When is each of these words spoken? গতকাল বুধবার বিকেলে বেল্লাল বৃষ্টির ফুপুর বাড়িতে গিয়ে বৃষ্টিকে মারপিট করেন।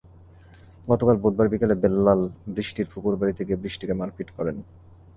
গতকাল 0.87 1.15
বুধবার 1.17 1.47
বিকেলে 1.49 1.75
বেল্লাল 1.83 2.21
বৃষ্টির 2.55 2.87
ফুপুর 2.91 3.13
বাড়িতে 3.15 3.41
গিয়ে 3.47 3.61
বৃষ্টিকে 3.63 3.93
মারপিট 3.93 4.29
করেন। 4.37 4.57